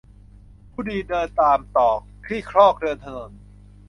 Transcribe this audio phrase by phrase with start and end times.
[0.71, 3.31] ผู้ดีเดินตามตรอก ขี้ครอกเดินถนน